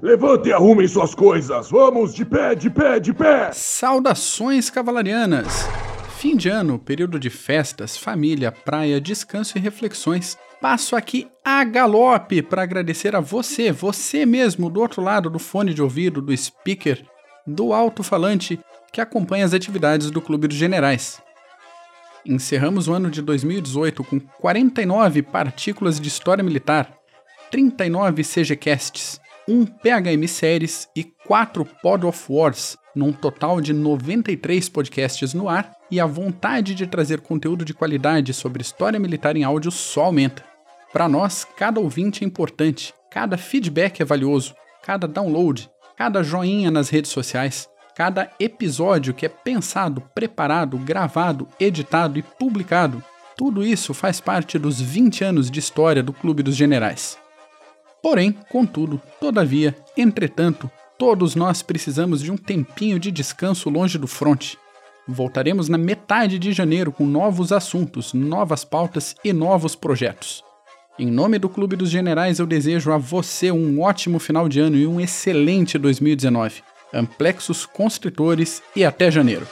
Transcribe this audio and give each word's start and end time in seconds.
Levante 0.00 0.48
e 0.48 0.52
arrumem 0.52 0.86
suas 0.86 1.12
coisas. 1.12 1.70
Vamos 1.70 2.14
de 2.14 2.24
pé, 2.24 2.54
de 2.54 2.70
pé, 2.70 3.00
de 3.00 3.12
pé. 3.12 3.50
Saudações 3.52 4.70
cavalarianas. 4.70 5.68
Fim 6.18 6.36
de 6.36 6.48
ano, 6.48 6.78
período 6.78 7.18
de 7.18 7.28
festas, 7.28 7.96
família, 7.96 8.52
praia, 8.52 9.00
descanso 9.00 9.58
e 9.58 9.60
reflexões. 9.60 10.38
Passo 10.60 10.94
aqui 10.94 11.28
a 11.44 11.64
galope 11.64 12.42
para 12.42 12.62
agradecer 12.62 13.16
a 13.16 13.20
você, 13.20 13.72
você 13.72 14.24
mesmo 14.24 14.70
do 14.70 14.80
outro 14.80 15.02
lado 15.02 15.28
do 15.28 15.38
fone 15.40 15.74
de 15.74 15.82
ouvido, 15.82 16.22
do 16.22 16.36
speaker, 16.36 17.04
do 17.44 17.72
alto-falante 17.72 18.60
que 18.92 19.00
acompanha 19.00 19.44
as 19.44 19.54
atividades 19.54 20.12
do 20.12 20.20
Clube 20.20 20.46
dos 20.46 20.56
Generais. 20.56 21.20
Encerramos 22.24 22.86
o 22.86 22.92
ano 22.92 23.10
de 23.10 23.20
2018 23.20 24.04
com 24.04 24.20
49 24.20 25.22
partículas 25.22 25.98
de 25.98 26.08
história 26.08 26.44
militar, 26.44 26.92
39 27.50 28.22
CGCasts, 28.22 29.20
um 29.48 29.64
PHM 29.64 30.28
Séries 30.28 30.86
e 30.94 31.02
4 31.02 31.64
Pod 31.64 32.04
of 32.04 32.22
Wars, 32.30 32.76
num 32.94 33.14
total 33.14 33.62
de 33.62 33.72
93 33.72 34.68
podcasts 34.68 35.32
no 35.32 35.48
ar, 35.48 35.72
e 35.90 35.98
a 35.98 36.04
vontade 36.04 36.74
de 36.74 36.86
trazer 36.86 37.22
conteúdo 37.22 37.64
de 37.64 37.72
qualidade 37.72 38.34
sobre 38.34 38.60
história 38.60 39.00
militar 39.00 39.36
em 39.36 39.44
áudio 39.44 39.70
só 39.70 40.04
aumenta. 40.04 40.44
Para 40.92 41.08
nós, 41.08 41.46
cada 41.56 41.80
ouvinte 41.80 42.22
é 42.22 42.26
importante, 42.26 42.92
cada 43.10 43.38
feedback 43.38 44.02
é 44.02 44.04
valioso, 44.04 44.54
cada 44.82 45.08
download, 45.08 45.70
cada 45.96 46.22
joinha 46.22 46.70
nas 46.70 46.90
redes 46.90 47.10
sociais, 47.10 47.66
cada 47.96 48.30
episódio 48.38 49.14
que 49.14 49.24
é 49.24 49.30
pensado, 49.30 50.02
preparado, 50.14 50.76
gravado, 50.76 51.48
editado 51.58 52.18
e 52.18 52.22
publicado. 52.22 53.02
Tudo 53.34 53.64
isso 53.64 53.94
faz 53.94 54.20
parte 54.20 54.58
dos 54.58 54.78
20 54.78 55.24
anos 55.24 55.50
de 55.50 55.58
história 55.58 56.02
do 56.02 56.12
Clube 56.12 56.42
dos 56.42 56.54
Generais. 56.54 57.18
Porém, 58.02 58.36
contudo, 58.50 59.00
todavia, 59.20 59.76
entretanto, 59.96 60.70
todos 60.96 61.34
nós 61.34 61.62
precisamos 61.62 62.22
de 62.22 62.30
um 62.30 62.36
tempinho 62.36 62.98
de 62.98 63.10
descanso 63.10 63.68
longe 63.68 63.98
do 63.98 64.06
fronte. 64.06 64.58
Voltaremos 65.06 65.68
na 65.68 65.78
metade 65.78 66.38
de 66.38 66.52
janeiro 66.52 66.92
com 66.92 67.06
novos 67.06 67.50
assuntos, 67.50 68.12
novas 68.12 68.64
pautas 68.64 69.16
e 69.24 69.32
novos 69.32 69.74
projetos. 69.74 70.44
Em 70.98 71.06
nome 71.06 71.38
do 71.38 71.48
Clube 71.48 71.76
dos 71.76 71.90
Generais, 71.90 72.38
eu 72.38 72.46
desejo 72.46 72.92
a 72.92 72.98
você 72.98 73.50
um 73.50 73.80
ótimo 73.80 74.18
final 74.18 74.48
de 74.48 74.60
ano 74.60 74.76
e 74.76 74.86
um 74.86 75.00
excelente 75.00 75.78
2019. 75.78 76.62
Amplexos 76.92 77.64
constritores 77.64 78.62
e 78.74 78.84
até 78.84 79.10
janeiro. 79.10 79.46